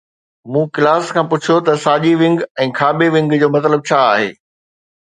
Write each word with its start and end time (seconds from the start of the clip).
مون 0.51 0.65
ڪلاس 0.75 1.05
کان 1.13 1.25
پڇيو 1.31 1.55
ته 1.65 1.73
ساڄي 1.85 2.11
ونگ 2.21 2.37
۽ 2.65 2.67
کاٻي 2.79 3.07
ونگ 3.17 3.29
جو 3.41 3.47
مطلب 3.55 3.79
ڇا 3.89 3.99
آهي؟ 4.13 4.29